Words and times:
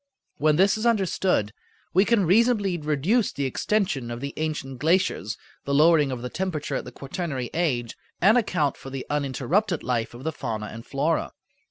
When 0.37 0.55
this 0.55 0.79
is 0.79 0.87
understood 0.87 1.53
we 1.93 2.05
can 2.05 2.25
reasonably 2.25 2.75
reduce 2.75 3.31
the 3.31 3.45
extension 3.45 4.09
of 4.09 4.19
the 4.19 4.33
ancient 4.37 4.79
glaciers, 4.79 5.37
the 5.63 5.75
lowering 5.75 6.11
of 6.11 6.23
the 6.23 6.27
temperature 6.29 6.73
at 6.75 6.85
the 6.85 6.91
quaternary 6.91 7.51
age, 7.53 7.95
and 8.19 8.35
account 8.35 8.77
for 8.77 8.89
the 8.89 9.05
uninterrupted 9.11 9.83
life 9.83 10.15
of 10.15 10.23
the 10.23 10.31
fauna 10.31 10.69
and 10.73 10.87
flora. 10.87 11.33